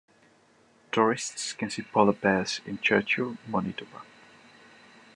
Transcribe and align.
Tourists 0.91 1.53
can 1.53 1.69
see 1.69 1.83
polar 1.83 2.13
bears 2.13 2.59
in 2.65 2.79
Churchill, 2.79 3.37
Manitoba. 3.45 4.01